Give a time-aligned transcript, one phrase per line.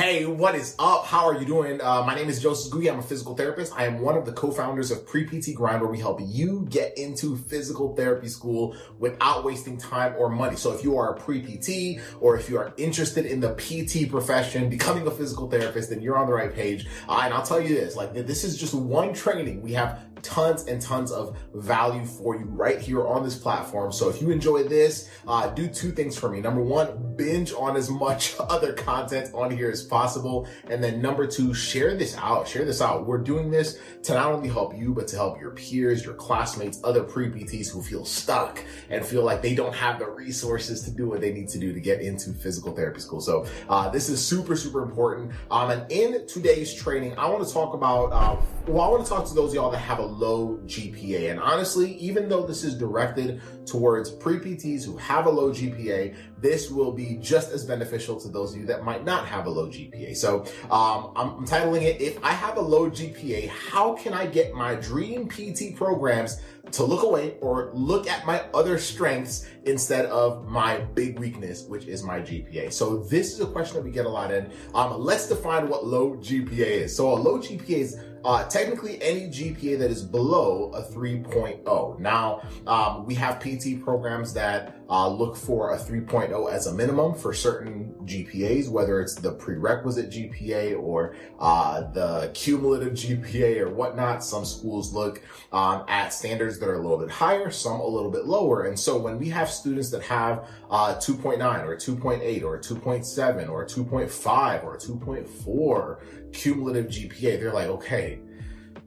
[0.00, 1.04] Hey, what is up?
[1.04, 1.78] How are you doing?
[1.78, 2.90] Uh, my name is Joseph Gugi.
[2.90, 3.74] I'm a physical therapist.
[3.76, 7.36] I am one of the co-founders of Pre-PT Grind, where we help you get into
[7.36, 10.56] physical therapy school without wasting time or money.
[10.56, 14.70] So if you are a pre-PT or if you are interested in the PT profession,
[14.70, 16.86] becoming a physical therapist, then you're on the right page.
[17.06, 19.60] Uh, and I'll tell you this, like this is just one training.
[19.60, 23.92] We have tons and tons of value for you right here on this platform.
[23.92, 26.40] So if you enjoy this, uh, do two things for me.
[26.40, 30.48] Number one, binge on as much other content on here as possible.
[30.68, 32.48] And then number two, share this out.
[32.48, 33.06] Share this out.
[33.06, 36.80] We're doing this to not only help you, but to help your peers, your classmates,
[36.84, 41.08] other pre-PTs who feel stuck and feel like they don't have the resources to do
[41.08, 43.20] what they need to do to get into physical therapy school.
[43.20, 45.32] So uh, this is super, super important.
[45.50, 49.10] Um, and in today's training, I want to talk about, uh, well, I want to
[49.10, 51.30] talk to those y'all that have a low GPA.
[51.30, 56.70] And honestly, even though this is directed towards pre-PTs who have a low GPA, this
[56.70, 59.68] will be just as beneficial to those of you that might not have a low
[59.68, 60.16] GPA.
[60.16, 64.54] So um, I'm titling it, If I Have a Low GPA, How Can I Get
[64.54, 66.40] My Dream PT Programs
[66.72, 71.86] to Look Away or Look at My Other Strengths instead of my big weakness, which
[71.86, 72.72] is my GPA?
[72.72, 74.50] So this is a question that we get a lot in.
[74.74, 76.96] Um, let's define what low GPA is.
[76.96, 81.98] So a low GPA is uh, technically any GPA that is below a 3.0.
[81.98, 87.14] Now, um, we have PT programs that uh, look for a 3.0 as a minimum
[87.14, 94.24] for certain GPAs, whether it's the prerequisite GPA or uh, the cumulative GPA or whatnot.
[94.24, 98.10] Some schools look um, at standards that are a little bit higher, some a little
[98.10, 98.64] bit lower.
[98.64, 103.64] And so when we have students that have uh, 2.9 or 2.8 or 2.7 or
[103.64, 108.18] 2.5 or 2.4 cumulative GPA, they're like, okay,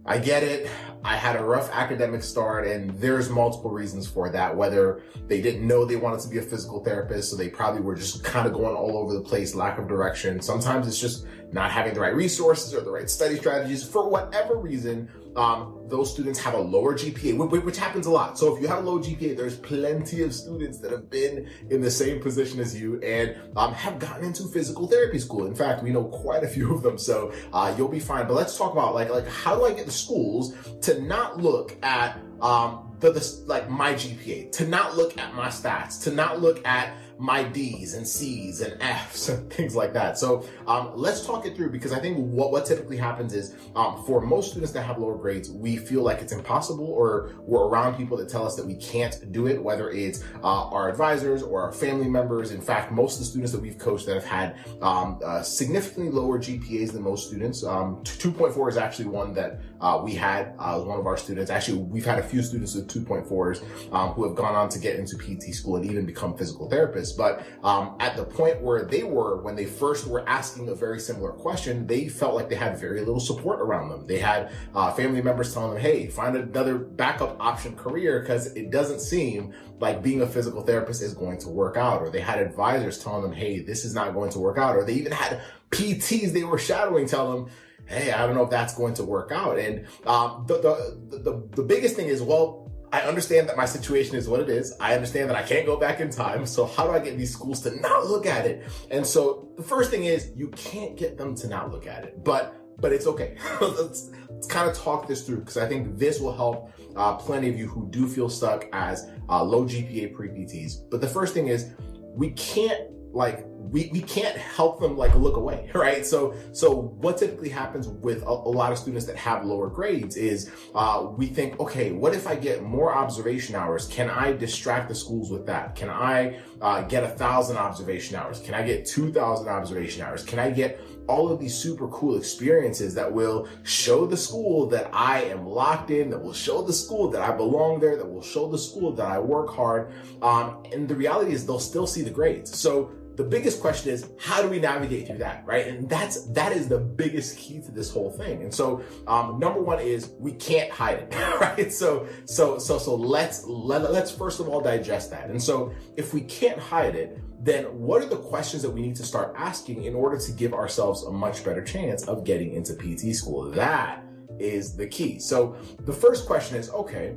[0.06, 0.70] I get it.
[1.06, 4.56] I had a rough academic start and there's multiple reasons for that.
[4.56, 7.96] Whether they didn't know they wanted to be a physical therapist, so they probably were
[7.96, 10.42] just kind of going all over the place, lack of direction.
[10.42, 14.58] Sometimes it's just not having the right resources or the right study strategies for whatever
[14.58, 18.38] reason um, those students have a lower GPA, which happens a lot.
[18.38, 21.82] So if you have a low GPA, there's plenty of students that have been in
[21.82, 25.46] the same position as you and um, have gotten into physical therapy school.
[25.46, 28.28] In fact, we know quite a few of them, so uh, you'll be fine.
[28.28, 31.76] But let's talk about like like how do I get the schools to not look
[31.84, 36.42] at um, the, the like my GPA, to not look at my stats, to not
[36.42, 40.18] look at my D's and C's and F's and things like that.
[40.18, 44.04] So um, let's talk it through because I think what, what typically happens is um,
[44.06, 47.96] for most students that have lower grades, we feel like it's impossible or we're around
[47.96, 51.62] people that tell us that we can't do it, whether it's uh, our advisors or
[51.62, 52.52] our family members.
[52.52, 56.12] In fact, most of the students that we've coached that have had um, uh, significantly
[56.12, 60.80] lower GPAs than most students, um, 2.4 is actually one that uh, we had uh,
[60.80, 61.52] one of our students.
[61.52, 64.96] Actually, we've had a few students with 2.4s um, who have gone on to get
[64.96, 67.03] into PT school and even become physical therapists.
[67.12, 71.00] But um, at the point where they were, when they first were asking a very
[71.00, 74.08] similar question, they felt like they had very little support around them.
[74.08, 78.72] They had uh, family members telling them, "Hey, find another backup option career because it
[78.72, 82.40] doesn't seem like being a physical therapist is going to work out." Or they had
[82.40, 85.42] advisors telling them, "Hey, this is not going to work out." Or they even had
[85.72, 87.52] PTs they were shadowing tell them
[87.86, 89.60] hey, I don't know if that's going to work out.
[89.60, 92.63] And um, the, the, the, the biggest thing is, well,
[92.94, 94.72] I understand that my situation is what it is.
[94.80, 96.46] I understand that I can't go back in time.
[96.46, 98.68] So how do I get these schools to not look at it?
[98.92, 102.24] And so the first thing is you can't get them to not look at it,
[102.24, 103.36] but but it's okay.
[103.62, 107.50] let's, let's kind of talk this through because I think this will help uh, plenty
[107.50, 110.88] of you who do feel stuck as uh, low GPA pre PTs.
[110.92, 111.74] But the first thing is
[112.16, 113.44] we can't like
[113.74, 116.06] we, we can't help them like look away, right?
[116.06, 116.72] So, so
[117.02, 121.08] what typically happens with a, a lot of students that have lower grades is, uh,
[121.18, 123.88] we think, okay, what if I get more observation hours?
[123.88, 125.76] Can I distract the schools with that?
[125.76, 128.40] Can I, uh, get a thousand observation hours?
[128.40, 130.24] Can I get 2000 observation hours?
[130.24, 134.90] Can I get all of these super cool experiences that will show the school that
[134.94, 138.22] I am locked in, that will show the school that I belong there, that will
[138.22, 139.92] show the school that I work hard.
[140.22, 142.58] Um, and the reality is they'll still see the grades.
[142.58, 146.52] So the biggest question is how do we navigate through that right and that's that
[146.52, 150.32] is the biggest key to this whole thing and so um, number one is we
[150.34, 155.12] can't hide it right so so so so let's let, let's first of all digest
[155.12, 158.82] that and so if we can't hide it then what are the questions that we
[158.82, 162.54] need to start asking in order to give ourselves a much better chance of getting
[162.54, 163.52] into PT school?
[163.52, 164.02] That
[164.40, 165.20] is the key.
[165.20, 167.16] So the first question is, okay,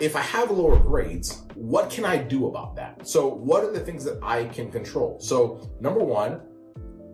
[0.00, 3.06] if I have lower grades, what can I do about that?
[3.06, 5.20] So what are the things that I can control?
[5.20, 6.40] So number one,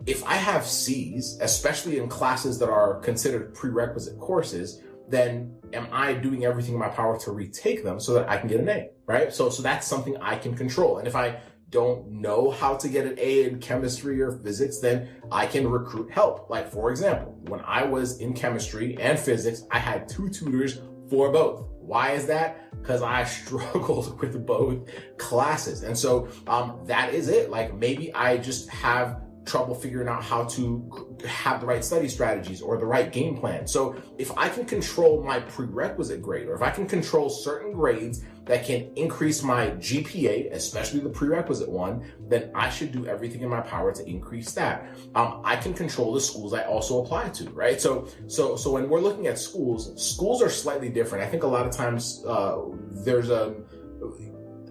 [0.05, 6.13] if I have C's, especially in classes that are considered prerequisite courses, then am I
[6.13, 8.89] doing everything in my power to retake them so that I can get an A,
[9.05, 9.33] right?
[9.33, 10.99] So, so that's something I can control.
[10.99, 15.09] And if I don't know how to get an A in chemistry or physics, then
[15.29, 16.49] I can recruit help.
[16.49, 20.79] Like, for example, when I was in chemistry and physics, I had two tutors
[21.09, 21.67] for both.
[21.79, 22.71] Why is that?
[22.81, 25.83] Because I struggled with both classes.
[25.83, 27.49] And so um, that is it.
[27.49, 32.61] Like, maybe I just have trouble figuring out how to have the right study strategies
[32.61, 33.65] or the right game plan.
[33.65, 38.23] So if I can control my prerequisite grade or if I can control certain grades
[38.47, 43.49] that can increase my GPA, especially the prerequisite one, then I should do everything in
[43.49, 44.87] my power to increase that.
[45.15, 47.79] Um, I can control the schools I also apply to, right?
[47.79, 51.23] So, so, so when we're looking at schools, schools are slightly different.
[51.23, 52.57] I think a lot of times, uh,
[53.03, 53.55] there's a,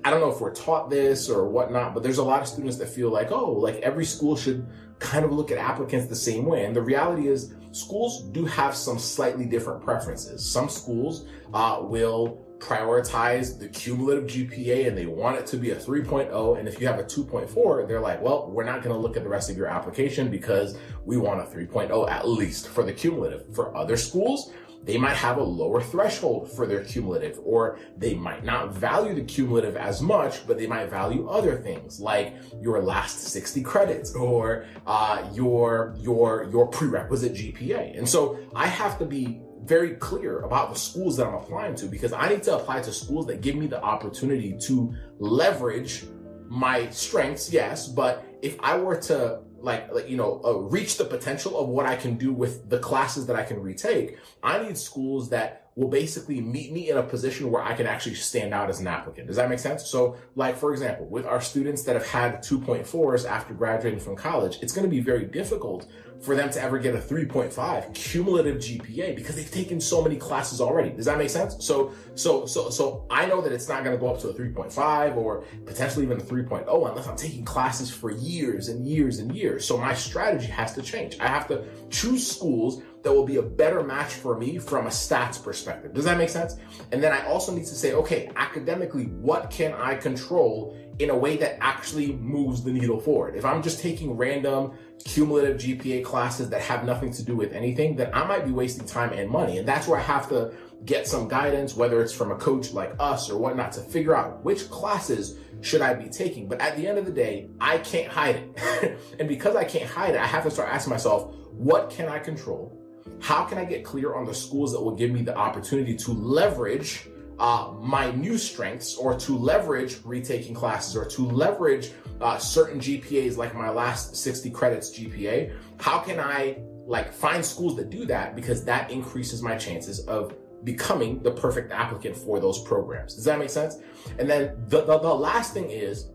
[0.04, 2.76] I don't know if we're taught this or whatnot, but there's a lot of students
[2.78, 4.66] that feel like, oh, like every school should
[5.00, 6.64] kind of look at applicants the same way.
[6.64, 10.48] And the reality is schools do have some slightly different preferences.
[10.48, 15.76] Some schools uh, will prioritize the cumulative GPA and they want it to be a
[15.76, 16.58] 3.0.
[16.58, 19.22] And if you have a 2.4, they're like, well, we're not going to look at
[19.22, 23.54] the rest of your application because we want a 3.0 at least for the cumulative.
[23.54, 24.52] For other schools,
[24.82, 29.24] they might have a lower threshold for their cumulative, or they might not value the
[29.24, 34.64] cumulative as much, but they might value other things like your last 60 credits or
[34.86, 37.98] uh, your your your prerequisite GPA.
[37.98, 41.86] And so I have to be very clear about the schools that I'm applying to
[41.86, 46.04] because I need to apply to schools that give me the opportunity to leverage
[46.48, 51.04] my strengths, yes, but if I were to like, like you know, uh, reach the
[51.04, 54.78] potential of what I can do with the classes that I can retake, I need
[54.78, 58.70] schools that will basically meet me in a position where I can actually stand out
[58.70, 59.26] as an applicant.
[59.26, 59.86] Does that make sense?
[59.86, 64.58] So, like, for example, with our students that have had 2.4s after graduating from college,
[64.62, 65.86] it's going to be very difficult
[66.22, 70.60] for them to ever get a 3.5 cumulative GPA because they've taken so many classes
[70.60, 70.90] already.
[70.90, 71.64] Does that make sense?
[71.64, 74.34] So, so, so, so I know that it's not going to go up to a
[74.34, 79.34] 3.5 or potentially even a 3.0 unless I'm taking classes for years and years and
[79.34, 79.66] years.
[79.66, 81.18] So my strategy has to change.
[81.20, 84.90] I have to choose schools that will be a better match for me from a
[84.90, 85.94] stats perspective.
[85.94, 86.56] Does that make sense?
[86.90, 91.16] And then I also need to say, okay, academically, what can I control in a
[91.16, 93.36] way that actually moves the needle forward?
[93.36, 94.72] If I'm just taking random
[95.04, 98.86] cumulative GPA classes that have nothing to do with anything, then I might be wasting
[98.86, 99.58] time and money.
[99.58, 100.52] And that's where I have to
[100.84, 104.44] get some guidance, whether it's from a coach like us or whatnot, to figure out
[104.44, 106.48] which classes should I be taking.
[106.48, 108.98] But at the end of the day, I can't hide it.
[109.18, 112.18] and because I can't hide it, I have to start asking myself, what can I
[112.18, 112.76] control?
[113.20, 116.12] How can I get clear on the schools that will give me the opportunity to
[116.12, 121.90] leverage uh, my new strengths or to leverage retaking classes or to leverage
[122.20, 125.54] uh, certain GPAs like my last 60 credits GPA?
[125.78, 130.34] How can I like find schools that do that because that increases my chances of
[130.64, 133.14] becoming the perfect applicant for those programs.
[133.14, 133.78] Does that make sense?
[134.18, 136.10] And then the, the, the last thing is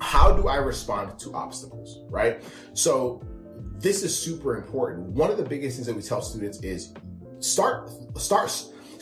[0.00, 2.42] how do I respond to obstacles, right?
[2.74, 3.22] So
[3.78, 5.08] this is super important.
[5.08, 6.94] One of the biggest things that we tell students is
[7.38, 8.50] start start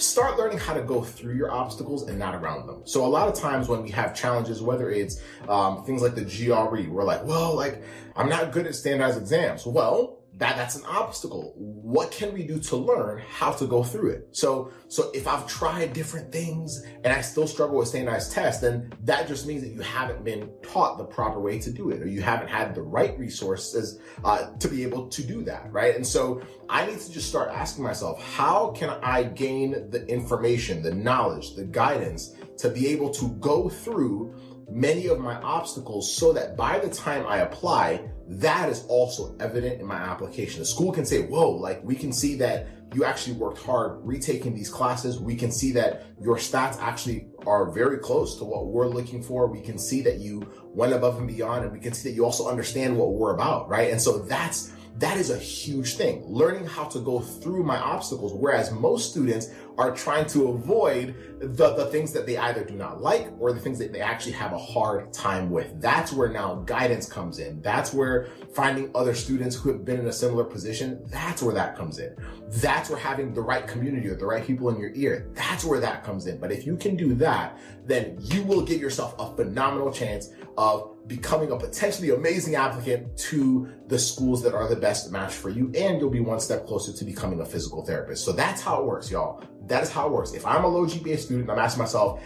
[0.00, 2.83] start learning how to go through your obstacles and not around them.
[2.85, 6.25] So a lot of times when we have challenges, whether it's um, things like the
[6.25, 7.83] GRE, we're like, well, like
[8.16, 9.66] I'm not good at standardized exams.
[9.66, 11.52] Well, that that's an obstacle.
[11.56, 14.28] What can we do to learn how to go through it?
[14.32, 18.90] So, so if I've tried different things and I still struggle with standardized tests, then
[19.04, 22.09] that just means that you haven't been taught the proper way to do it, or
[22.09, 25.94] you haven't had the right resources uh, to be able to do that, right?
[25.94, 30.82] And so I need to just start asking myself, how can I gain the information,
[30.82, 34.35] the knowledge, the guidance to be able to go through
[34.70, 39.80] many of my obstacles so that by the time I apply, that is also evident
[39.80, 40.60] in my application.
[40.60, 44.54] The school can say, whoa, like we can see that you actually worked hard retaking
[44.54, 45.18] these classes.
[45.18, 49.49] We can see that your stats actually are very close to what we're looking for.
[49.49, 52.25] We can see that you went above and beyond and we can see that you
[52.25, 53.90] also understand what we're about, right?
[53.90, 56.23] And so that's that is a huge thing.
[56.26, 61.75] Learning how to go through my obstacles, whereas most students are trying to avoid the,
[61.75, 64.52] the things that they either do not like or the things that they actually have
[64.52, 65.80] a hard time with.
[65.80, 67.62] That's where now guidance comes in.
[67.62, 71.76] That's where finding other students who have been in a similar position, that's where that
[71.76, 72.14] comes in.
[72.49, 75.80] That's where having the right community or the right people in your ear, that's where
[75.80, 76.38] that comes in.
[76.38, 80.97] But if you can do that, then you will give yourself a phenomenal chance of
[81.11, 85.73] becoming a potentially amazing applicant to the schools that are the best match for you.
[85.75, 88.25] And you'll be one step closer to becoming a physical therapist.
[88.25, 89.43] So that's how it works, y'all.
[89.67, 90.35] That is how it works.
[90.35, 92.23] If I'm a low GPA student, I'm asking myself,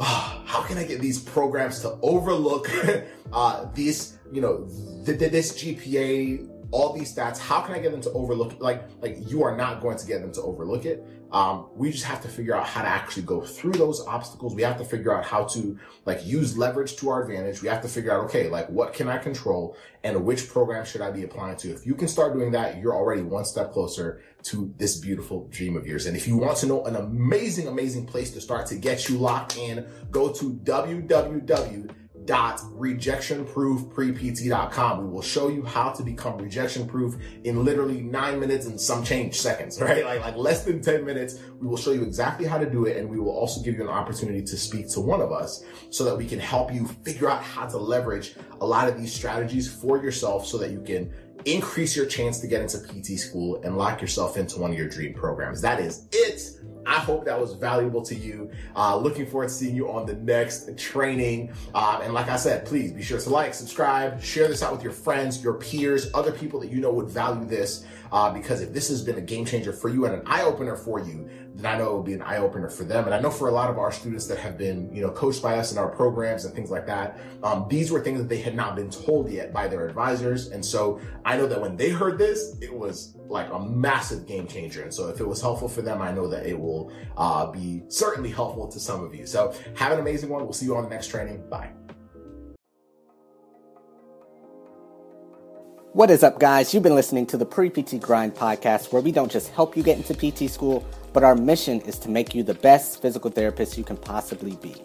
[0.00, 2.68] oh, how can I get these programs to overlook
[3.32, 4.68] uh, these, you know,
[5.06, 8.88] th- th- this GPA all these stats how can i get them to overlook like
[9.00, 11.04] like you are not going to get them to overlook it.
[11.30, 14.54] Um, we just have to figure out how to actually go through those obstacles.
[14.54, 17.60] We have to figure out how to like use leverage to our advantage.
[17.60, 21.02] We have to figure out okay like what can i control and which program should
[21.02, 21.70] i be applying to?
[21.70, 25.76] If you can start doing that you're already one step closer to this beautiful dream
[25.76, 26.06] of yours.
[26.06, 29.18] And if you want to know an amazing amazing place to start to get you
[29.18, 31.90] locked in go to www
[32.28, 35.04] www.rejectionproofprept.com.
[35.04, 39.02] We will show you how to become rejection proof in literally nine minutes and some
[39.02, 40.04] change seconds, right?
[40.04, 41.40] Like, like less than 10 minutes.
[41.60, 42.98] We will show you exactly how to do it.
[42.98, 46.04] And we will also give you an opportunity to speak to one of us so
[46.04, 49.72] that we can help you figure out how to leverage a lot of these strategies
[49.72, 51.12] for yourself so that you can
[51.44, 54.88] increase your chance to get into PT school and lock yourself into one of your
[54.88, 55.62] dream programs.
[55.62, 56.42] That is it.
[56.88, 58.50] I hope that was valuable to you.
[58.74, 61.52] Uh, looking forward to seeing you on the next training.
[61.74, 64.82] Uh, and like I said, please be sure to like, subscribe, share this out with
[64.82, 67.84] your friends, your peers, other people that you know would value this.
[68.10, 70.76] Uh, because if this has been a game changer for you and an eye opener
[70.76, 71.28] for you,
[71.58, 73.06] then I know it will be an eye opener for them.
[73.06, 75.42] And I know for a lot of our students that have been, you know, coached
[75.42, 78.40] by us in our programs and things like that, um, these were things that they
[78.40, 80.50] had not been told yet by their advisors.
[80.50, 84.46] And so I know that when they heard this, it was like a massive game
[84.46, 84.82] changer.
[84.82, 87.82] And so if it was helpful for them, I know that it will uh, be
[87.88, 89.26] certainly helpful to some of you.
[89.26, 90.44] So have an amazing one.
[90.44, 91.42] We'll see you on the next training.
[91.50, 91.72] Bye.
[95.92, 96.72] What is up, guys?
[96.72, 99.82] You've been listening to the Pre PT Grind podcast, where we don't just help you
[99.82, 103.78] get into PT school, but our mission is to make you the best physical therapist
[103.78, 104.76] you can possibly be.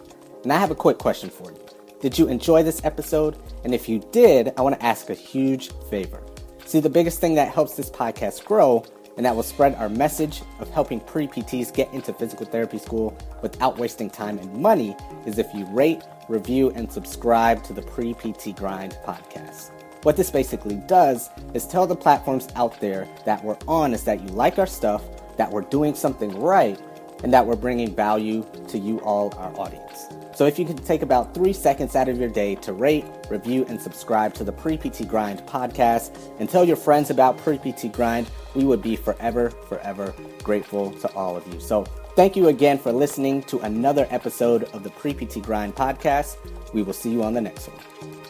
[0.43, 1.59] And I have a quick question for you.
[2.01, 3.37] Did you enjoy this episode?
[3.63, 6.21] And if you did, I want to ask a huge favor.
[6.65, 10.41] See, the biggest thing that helps this podcast grow and that will spread our message
[10.59, 15.37] of helping pre PTs get into physical therapy school without wasting time and money is
[15.37, 19.71] if you rate, review, and subscribe to the Pre PT Grind podcast.
[20.03, 24.21] What this basically does is tell the platforms out there that we're on is that
[24.21, 25.03] you like our stuff,
[25.37, 26.79] that we're doing something right,
[27.23, 30.07] and that we're bringing value to you all, our audience.
[30.35, 33.65] So if you could take about three seconds out of your day to rate, review,
[33.69, 37.91] and subscribe to the Pre PT Grind podcast and tell your friends about Pre PT
[37.91, 40.13] Grind, we would be forever, forever
[40.43, 41.59] grateful to all of you.
[41.59, 41.83] So
[42.15, 46.37] thank you again for listening to another episode of the Pre PT Grind podcast.
[46.73, 48.22] We will see you on the next one.